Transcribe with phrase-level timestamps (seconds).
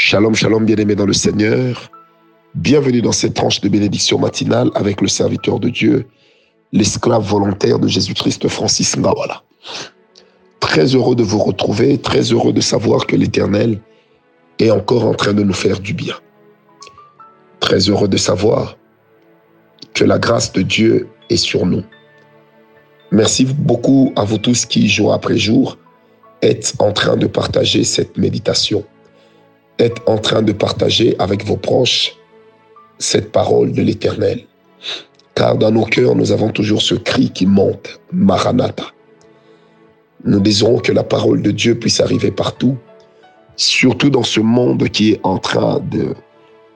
[0.00, 1.90] Shalom, shalom, bien-aimés dans le Seigneur.
[2.54, 6.06] Bienvenue dans cette tranche de bénédiction matinale avec le serviteur de Dieu,
[6.70, 9.42] l'esclave volontaire de Jésus-Christ, Francis Ngawala.
[10.60, 13.80] Très heureux de vous retrouver, très heureux de savoir que l'Éternel
[14.60, 16.14] est encore en train de nous faire du bien.
[17.58, 18.76] Très heureux de savoir
[19.94, 21.82] que la grâce de Dieu est sur nous.
[23.10, 25.76] Merci beaucoup à vous tous qui, jour après jour,
[26.40, 28.84] êtes en train de partager cette méditation,
[29.78, 32.16] êtes en train de partager avec vos proches
[32.98, 34.44] cette parole de l'Éternel.
[35.34, 38.84] Car dans nos cœurs, nous avons toujours ce cri qui monte, Maranatha.
[40.24, 42.76] Nous désirons que la parole de Dieu puisse arriver partout,
[43.54, 46.14] surtout dans ce monde qui est en train de,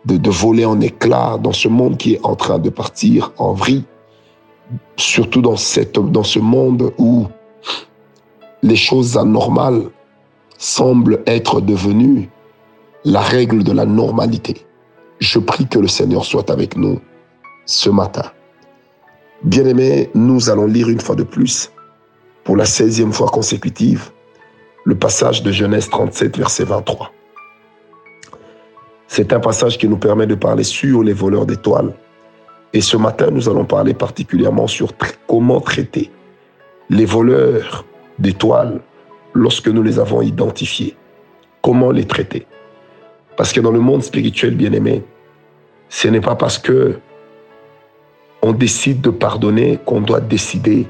[0.04, 3.82] de, voler en éclats, dans ce monde qui est en train de partir en vrille,
[4.96, 7.26] surtout dans, cette, dans ce monde où
[8.62, 9.90] les choses anormales
[10.56, 12.30] semblent être devenues
[13.04, 14.66] la règle de la normalité.
[15.18, 17.00] Je prie que le Seigneur soit avec nous
[17.66, 18.24] ce matin.
[19.44, 21.72] Bien-aimés, nous allons lire une fois de plus,
[22.44, 24.10] pour la 16e fois consécutive,
[24.84, 27.12] le passage de Genèse 37, verset 23.
[29.08, 31.94] C'est un passage qui nous permet de parler sur les voleurs d'étoiles.
[32.72, 34.92] Et ce matin, nous allons parler particulièrement sur
[35.26, 36.10] comment traiter
[36.88, 37.84] les voleurs
[38.18, 38.80] d'étoiles
[39.34, 40.96] lorsque nous les avons identifiés.
[41.60, 42.46] Comment les traiter
[43.36, 45.02] Parce que dans le monde spirituel, bien aimé,
[45.88, 46.98] ce n'est pas parce que
[48.42, 50.88] on décide de pardonner qu'on doit décider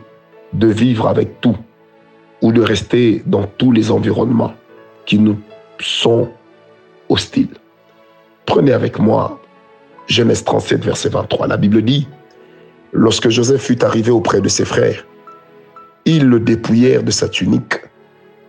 [0.53, 1.57] de vivre avec tout
[2.41, 4.55] ou de rester dans tous les environnements
[5.07, 5.39] qui nous
[5.79, 6.31] sont
[7.09, 7.55] hostiles.
[8.47, 9.41] Prenez avec moi
[10.07, 11.47] Genèse 37, verset 23.
[11.47, 12.09] La Bible dit,
[12.93, 15.07] lorsque Joseph fut arrivé auprès de ses frères,
[16.05, 17.81] ils le dépouillèrent de sa tunique,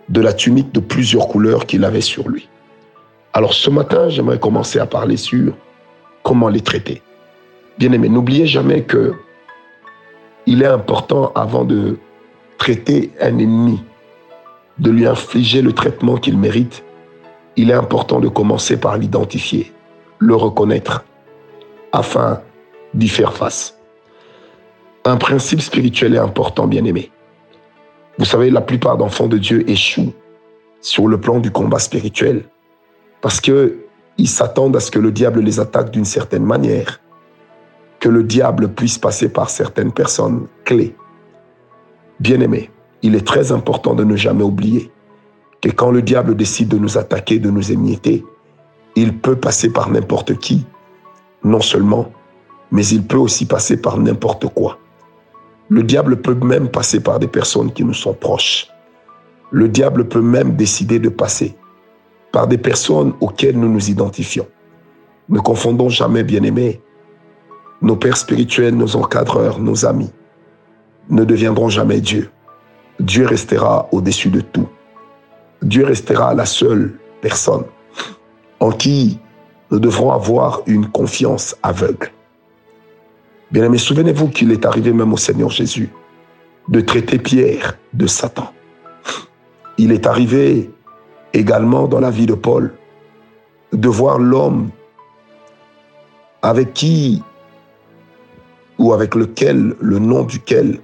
[0.09, 2.49] de la tunique de plusieurs couleurs qu'il avait sur lui.
[3.33, 5.53] Alors ce matin, j'aimerais commencer à parler sur
[6.21, 7.01] comment les traiter.
[7.79, 9.15] Bien aimé, n'oubliez jamais que
[10.45, 11.97] il est important avant de
[12.59, 13.81] traiter un ennemi,
[14.77, 16.83] de lui infliger le traitement qu'il mérite,
[17.55, 19.71] il est important de commencer par l'identifier,
[20.19, 21.03] le reconnaître,
[21.91, 22.41] afin
[22.93, 23.79] d'y faire face.
[25.05, 27.09] Un principe spirituel est important, bien aimé.
[28.19, 30.13] Vous savez, la plupart d'enfants de Dieu échouent
[30.81, 32.43] sur le plan du combat spirituel
[33.23, 33.77] parce que
[34.17, 36.99] ils s'attendent à ce que le diable les attaque d'une certaine manière,
[37.99, 40.93] que le diable puisse passer par certaines personnes clés.
[42.19, 42.69] Bien aimé,
[43.01, 44.91] il est très important de ne jamais oublier
[45.61, 48.25] que quand le diable décide de nous attaquer, de nous émietter,
[48.97, 50.65] il peut passer par n'importe qui,
[51.45, 52.11] non seulement,
[52.71, 54.79] mais il peut aussi passer par n'importe quoi.
[55.69, 58.67] Le diable peut même passer par des personnes qui nous sont proches.
[59.49, 61.55] Le diable peut même décider de passer
[62.33, 64.47] par des personnes auxquelles nous nous identifions.
[65.29, 66.81] Ne confondons jamais, bien-aimés,
[67.81, 70.11] nos pères spirituels, nos encadreurs, nos amis
[71.09, 72.29] ne deviendront jamais Dieu.
[72.99, 74.67] Dieu restera au-dessus de tout.
[75.61, 77.63] Dieu restera la seule personne
[78.59, 79.19] en qui
[79.71, 82.11] nous devrons avoir une confiance aveugle.
[83.51, 85.89] Bien aimé, souvenez-vous qu'il est arrivé même au Seigneur Jésus
[86.69, 88.51] de traiter Pierre de Satan.
[89.77, 90.71] Il est arrivé
[91.33, 92.73] également dans la vie de Paul
[93.71, 94.69] de voir l'homme
[96.41, 97.23] avec qui
[98.77, 100.79] ou avec lequel, le nom duquel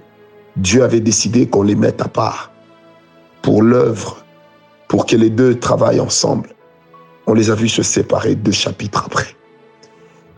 [0.56, 2.50] Dieu avait décidé qu'on les mette à part
[3.42, 4.24] pour l'œuvre,
[4.88, 6.50] pour que les deux travaillent ensemble.
[7.26, 9.36] On les a vus se séparer deux chapitres après.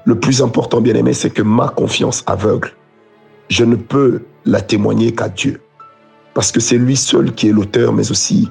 [0.05, 2.73] Le plus important, bien aimé, c'est que ma confiance aveugle,
[3.49, 5.61] je ne peux la témoigner qu'à Dieu.
[6.35, 8.51] Parce que c'est lui seul qui est l'auteur, mais aussi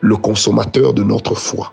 [0.00, 1.72] le consommateur de notre foi.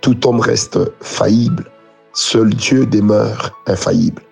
[0.00, 1.70] Tout homme reste faillible,
[2.12, 4.22] seul Dieu demeure infaillible.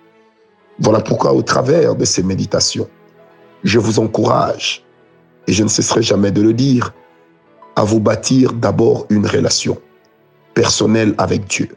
[0.79, 2.87] Voilà pourquoi au travers de ces méditations,
[3.63, 4.83] je vous encourage,
[5.47, 6.93] et je ne cesserai jamais de le dire,
[7.75, 9.77] à vous bâtir d'abord une relation
[10.53, 11.69] personnelle avec Dieu.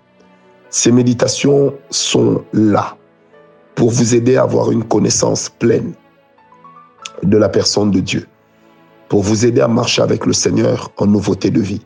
[0.70, 2.96] Ces méditations sont là
[3.74, 5.92] pour vous aider à avoir une connaissance pleine
[7.22, 8.26] de la personne de Dieu,
[9.08, 11.80] pour vous aider à marcher avec le Seigneur en nouveauté de vie,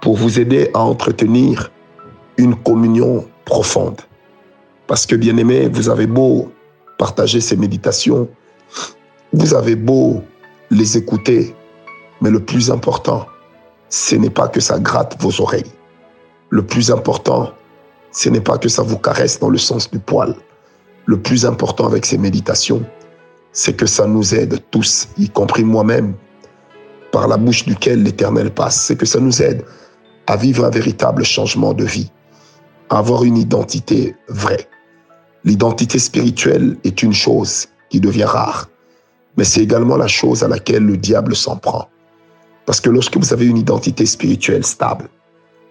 [0.00, 1.70] pour vous aider à entretenir
[2.36, 4.00] une communion profonde.
[4.86, 6.50] Parce que, bien aimé, vous avez beau
[6.98, 8.28] partager ces méditations,
[9.32, 10.22] vous avez beau
[10.70, 11.54] les écouter,
[12.20, 13.26] mais le plus important,
[13.88, 15.72] ce n'est pas que ça gratte vos oreilles.
[16.50, 17.50] Le plus important,
[18.12, 20.34] ce n'est pas que ça vous caresse dans le sens du poil.
[21.06, 22.82] Le plus important avec ces méditations,
[23.52, 26.14] c'est que ça nous aide tous, y compris moi-même,
[27.12, 28.80] par la bouche duquel l'Éternel passe.
[28.80, 29.64] C'est que ça nous aide
[30.26, 32.10] à vivre un véritable changement de vie.
[32.92, 34.68] avoir une identité vraie.
[35.44, 38.68] L'identité spirituelle est une chose qui devient rare,
[39.36, 41.88] mais c'est également la chose à laquelle le diable s'en prend.
[42.66, 45.08] Parce que lorsque vous avez une identité spirituelle stable,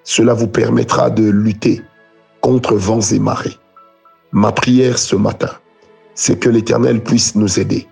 [0.03, 1.81] cela vous permettra de lutter
[2.41, 3.57] contre vents et marées.
[4.31, 5.51] Ma prière ce matin,
[6.15, 7.87] c'est que l'Éternel puisse nous aider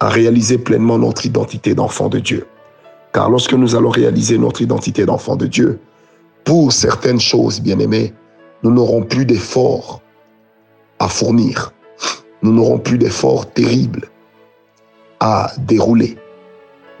[0.00, 2.46] à réaliser pleinement notre identité d'enfant de Dieu.
[3.12, 5.80] Car lorsque nous allons réaliser notre identité d'enfant de Dieu,
[6.44, 8.14] pour certaines choses, bien-aimés,
[8.62, 10.00] nous n'aurons plus d'efforts
[10.98, 11.72] à fournir.
[12.42, 14.08] Nous n'aurons plus d'efforts terribles
[15.18, 16.16] à dérouler.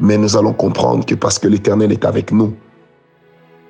[0.00, 2.54] Mais nous allons comprendre que parce que l'Éternel est avec nous,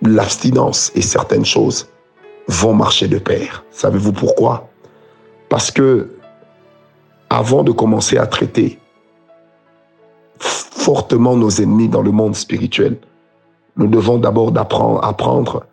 [0.03, 1.89] l'abstinence et certaines choses
[2.49, 3.65] vont marcher de pair.
[3.71, 4.69] Savez-vous pourquoi?
[5.49, 6.11] Parce que
[7.29, 8.79] avant de commencer à traiter
[10.41, 12.99] fortement nos ennemis dans le monde spirituel,
[13.77, 15.67] nous devons d'abord apprendre,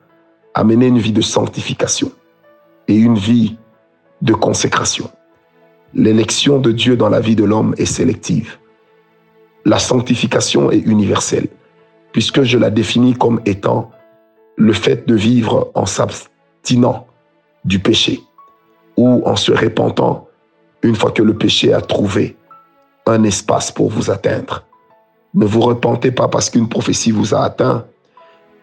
[0.54, 2.12] à mener une vie de sanctification
[2.88, 3.58] et une vie
[4.22, 5.10] de consécration.
[5.94, 8.58] L'élection de Dieu dans la vie de l'homme est sélective.
[9.66, 11.48] La sanctification est universelle,
[12.12, 13.92] puisque je la définis comme étant
[14.56, 17.08] le fait de vivre en s'abstinant
[17.66, 18.22] du péché
[18.96, 20.28] ou en se repentant
[20.82, 22.37] une fois que le péché a trouvé
[23.08, 24.64] un espace pour vous atteindre.
[25.34, 27.86] Ne vous repentez pas parce qu'une prophétie vous a atteint.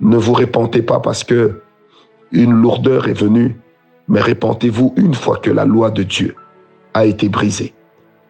[0.01, 1.63] Ne vous repentez pas parce que
[2.33, 3.57] une lourdeur est venue,
[4.09, 6.35] mais repentez-vous une fois que la loi de Dieu
[6.95, 7.75] a été brisée.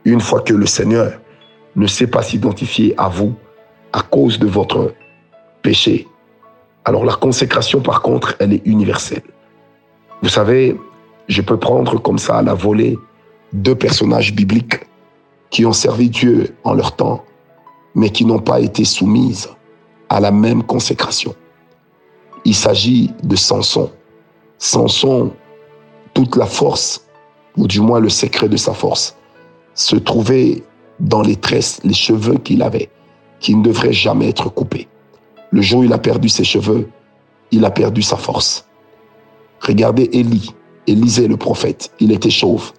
[0.04, 1.12] Une fois que le Seigneur
[1.76, 3.34] ne sait pas s'identifier à vous
[3.92, 4.92] à cause de votre
[5.62, 6.06] péché.
[6.84, 9.22] Alors la consécration, par contre, elle est universelle.
[10.22, 10.78] Vous savez,
[11.28, 12.98] je peux prendre comme ça à la volée
[13.52, 14.80] deux personnages bibliques
[15.54, 17.24] qui ont servi Dieu en leur temps
[17.94, 19.48] mais qui n'ont pas été soumises
[20.08, 21.32] à la même consécration.
[22.44, 23.88] Il s'agit de Samson.
[24.58, 25.30] Samson,
[26.12, 27.06] toute la force,
[27.56, 29.16] ou du moins le secret de sa force,
[29.74, 30.64] se trouvait
[30.98, 32.90] dans les tresses, les cheveux qu'il avait,
[33.38, 34.88] qui ne devraient jamais être coupés.
[35.52, 36.88] Le jour où il a perdu ses cheveux,
[37.52, 38.66] il a perdu sa force.
[39.60, 40.52] Regardez Élie,
[40.88, 42.72] Élisée le prophète, il était chauve,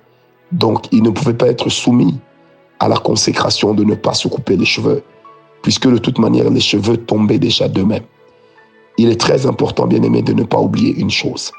[0.51, 2.19] donc il ne pouvait pas être soumis
[2.86, 5.02] à la consécration de ne pas se couper les cheveux,
[5.64, 8.06] puisque de toute manière, les cheveux tombaient déjà d'eux-mêmes.
[9.00, 11.52] Il est très important, bien aimé, de ne pas oublier une chose.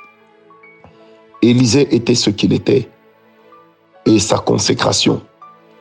[1.43, 2.89] Élisée était ce qu'il était,
[4.07, 5.21] et sa consécration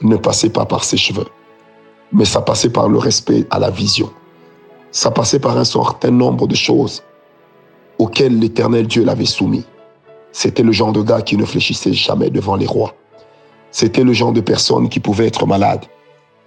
[0.01, 1.27] ne passait pas par ses cheveux,
[2.11, 4.11] mais ça passait par le respect à la vision.
[4.91, 7.03] Ça passait par un certain nombre de choses
[7.99, 9.65] auxquelles l'éternel Dieu l'avait soumis.
[10.31, 12.95] C'était le genre de gars qui ne fléchissait jamais devant les rois.
[13.77, 15.83] C'était le genre de personne qui pouvait être malade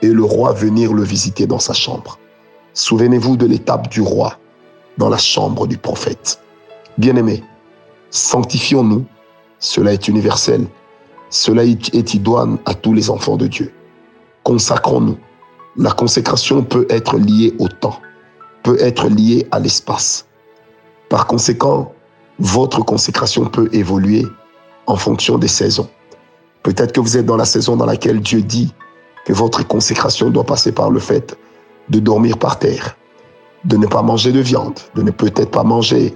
[0.00, 2.18] et le roi venir le visiter dans sa chambre.
[2.72, 4.38] Souvenez-vous de l'étape du roi
[4.96, 6.40] dans la chambre du prophète.
[6.96, 7.44] Bien-aimés,
[8.08, 9.04] sanctifions-nous.
[9.58, 10.66] Cela est universel.
[11.28, 13.74] Cela est idoine à tous les enfants de Dieu.
[14.42, 15.18] Consacrons-nous.
[15.76, 18.00] La consécration peut être liée au temps,
[18.62, 20.24] peut être liée à l'espace.
[21.10, 21.92] Par conséquent,
[22.38, 24.24] votre consécration peut évoluer
[24.86, 25.90] en fonction des saisons.
[26.62, 28.74] Peut-être que vous êtes dans la saison dans laquelle Dieu dit
[29.24, 31.36] que votre consécration doit passer par le fait
[31.88, 32.96] de dormir par terre,
[33.64, 36.14] de ne pas manger de viande, de ne peut-être pas manger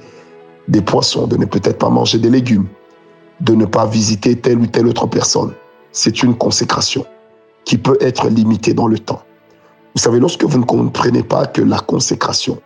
[0.69, 2.67] des poissons, de ne peut-être pas manger des légumes,
[3.41, 5.53] de ne pas visiter telle ou telle autre personne.
[5.93, 7.05] C'est une consécration
[7.65, 9.23] qui peut être limitée dans le temps.
[9.95, 12.61] Vous savez, lorsque vous ne comprenez pas que la consécration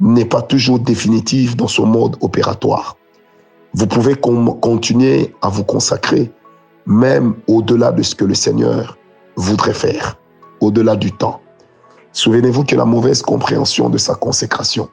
[0.00, 2.96] n'est pas toujours définitive dans son mode opératoire,
[3.74, 6.30] vous pouvez continuer à vous consacrer
[6.86, 8.98] même au-delà de ce que le Seigneur
[9.36, 10.16] voudrait faire,
[10.60, 11.40] au-delà du temps.
[12.12, 14.88] Souvenez-vous que la mauvaise compréhension de sa consécration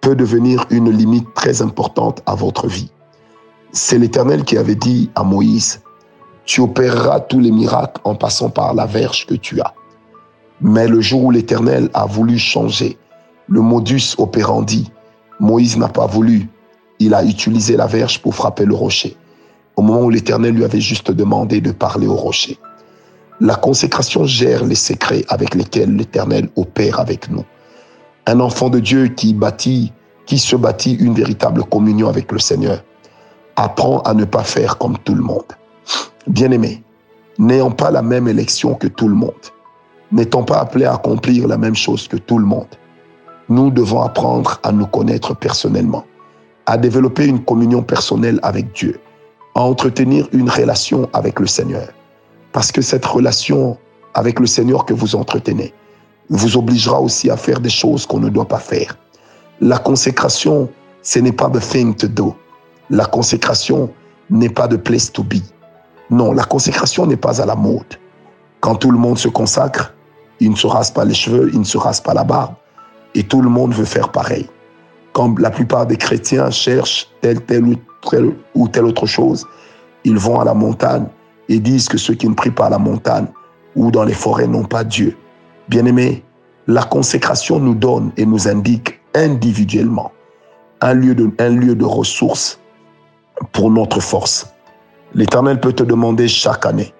[0.00, 2.90] peut devenir une limite très importante à votre vie.
[3.70, 5.80] C'est l'Éternel qui avait dit à Moïse,
[6.44, 9.72] tu opéreras tous les miracles en passant par la verge que tu as.
[10.60, 12.98] Mais le jour où l'Éternel a voulu changer
[13.48, 14.90] le modus operandi,
[15.38, 16.48] Moïse n'a pas voulu.
[16.98, 19.16] Il a utilisé la verge pour frapper le rocher
[19.76, 22.58] au moment où l'Éternel lui avait juste demandé de parler au rocher.
[23.40, 27.44] La consécration gère les secrets avec lesquels l'Éternel opère avec nous.
[28.26, 29.92] Un enfant de Dieu qui bâtit,
[30.26, 32.82] qui se bâtit une véritable communion avec le Seigneur,
[33.56, 35.42] apprend à ne pas faire comme tout le monde.
[36.26, 36.82] Bien-aimé,
[37.38, 39.32] n'ayant pas la même élection que tout le monde,
[40.12, 42.68] n'étant pas appelés à accomplir la même chose que tout le monde,
[43.48, 46.04] nous devons apprendre à nous connaître personnellement,
[46.66, 49.00] à développer une communion personnelle avec Dieu,
[49.54, 51.88] à entretenir une relation avec le Seigneur.
[52.52, 53.76] Parce que cette relation
[54.14, 55.72] avec le Seigneur que vous entretenez
[56.28, 58.96] vous obligera aussi à faire des choses qu'on ne doit pas faire.
[59.60, 60.68] La consécration,
[61.02, 62.34] ce n'est pas the thing to do.
[62.90, 63.90] La consécration
[64.30, 65.42] n'est pas de place to be.
[66.10, 67.98] Non, la consécration n'est pas à la mode.
[68.60, 69.94] Quand tout le monde se consacre,
[70.40, 72.54] il ne se rase pas les cheveux, il ne se rase pas la barbe,
[73.14, 74.48] et tout le monde veut faire pareil.
[75.12, 77.74] Quand la plupart des chrétiens cherchent telle, telle ou
[78.08, 79.46] telle, ou telle autre chose,
[80.04, 81.06] ils vont à la montagne
[81.48, 83.26] et disent que ceux qui ne prient pas à la montagne
[83.76, 85.16] ou dans les forêts n'ont pas Dieu.
[85.68, 86.22] Bien-aimés,
[86.66, 90.12] la consécration nous donne et nous indique individuellement
[90.80, 92.60] un lieu de, un lieu de ressources
[93.52, 94.52] pour notre force.
[95.14, 96.92] L'Éternel peut te demander chaque année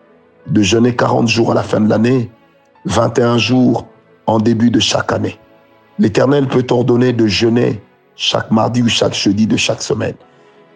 [0.46, 2.30] de jeûner 40 jours à la fin de l'année,
[2.84, 3.86] 21 jours
[4.26, 5.38] en début de chaque année.
[5.98, 7.80] L'Éternel peut t'ordonner de jeûner
[8.22, 10.14] chaque mardi ou chaque jeudi de chaque semaine.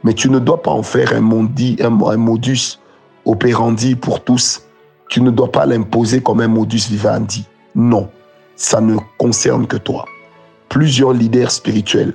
[0.03, 2.81] Mais tu ne dois pas en faire un, modus
[3.25, 4.63] operandi pour tous.
[5.09, 7.47] Tu ne dois pas l'imposer comme un modus vivendi.
[7.77, 8.11] Non,
[8.57, 10.07] ça ne concerne que toi.
[10.69, 12.15] Plusieurs leaders spirituels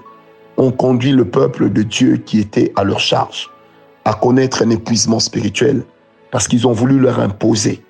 [0.58, 3.50] ont conduit le peuple de Dieu qui était à leur charge
[4.04, 5.84] à connaître un épuisement spirituel
[6.32, 7.82] parce qu'ils ont voulu leur imposer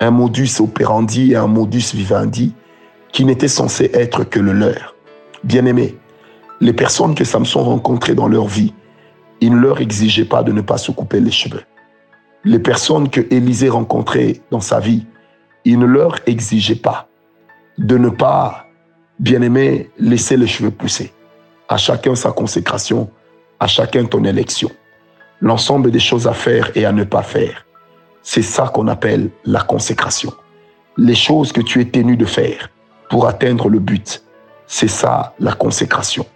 [0.00, 2.54] un modus operandi et un modus vivendi
[3.12, 4.96] qui n'était censé être que le leur.
[5.44, 5.96] Bien-aimés,
[6.60, 8.74] les personnes que Samson rencontrait dans leur vie,
[9.40, 11.62] il ne leur exigeait pas de ne pas se couper les cheveux.
[12.44, 15.06] Les personnes que Élisée rencontrait dans sa vie,
[15.64, 17.08] il ne leur exigeait pas
[17.78, 18.66] de ne pas,
[19.20, 21.12] bien-aimé, laisser les cheveux pousser.
[21.68, 23.10] À chacun sa consécration,
[23.60, 24.70] à chacun ton élection.
[25.40, 27.64] L'ensemble des choses à faire et à ne pas faire.
[28.22, 30.32] C'est ça qu'on appelle la consécration.
[30.96, 32.70] Les choses que tu es tenu de faire
[33.08, 34.24] pour atteindre le but,
[34.66, 36.26] c'est ça la consécration.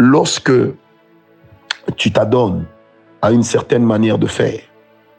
[0.00, 0.52] Lorsque
[1.96, 2.66] tu t'adonnes
[3.20, 4.60] à une certaine manière de faire,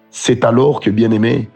[0.09, 1.49] c'est alors que, bien aimé,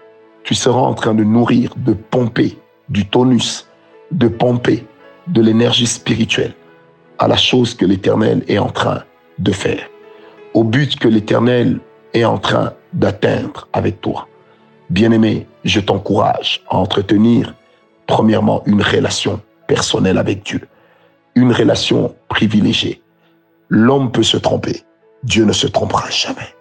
[0.43, 3.65] tu seras en train de nourrir, de pomper du tonus,
[4.11, 4.85] de pomper
[5.27, 6.53] de l'énergie spirituelle
[7.17, 9.03] à la chose que l'Éternel est en train
[9.39, 9.87] de faire,
[10.53, 11.79] au but que l'Éternel
[12.13, 14.27] est en train d'atteindre avec toi.
[14.89, 17.55] Bien-aimé, je t'encourage à entretenir
[18.05, 20.67] premièrement une relation personnelle avec Dieu,
[21.35, 22.99] une relation privilégiée.
[23.69, 24.83] L'homme peut se tromper,
[25.23, 26.55] Dieu ne se trompera jamais.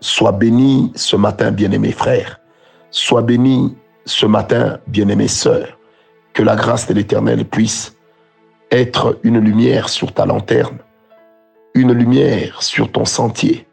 [0.00, 2.40] Sois béni ce matin, bien-aimé frère.
[2.90, 5.78] Sois béni ce matin, bien-aimé sœur.
[6.32, 7.94] Que la grâce de l'Éternel puisse
[8.70, 10.78] être une lumière sur ta lanterne,
[11.74, 13.68] une lumière sur ton sentier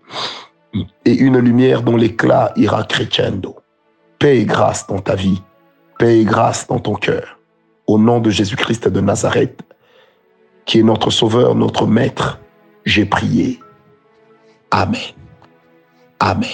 [1.05, 3.55] et une lumière dont l'éclat ira crescendo.
[4.19, 5.41] Paix et grâce dans ta vie,
[5.97, 7.39] paix et grâce dans ton cœur.
[7.87, 9.61] Au nom de Jésus-Christ de Nazareth,
[10.69, 12.39] qui est notre Sauveur, notre Maître,
[12.85, 13.59] j'ai prié.
[14.69, 15.01] Amen.
[16.19, 16.47] Amen.